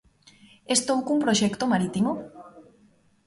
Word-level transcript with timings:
Estou 0.75 0.97
cun 1.05 1.19
proxecto 1.25 1.71
marítimo. 1.73 2.11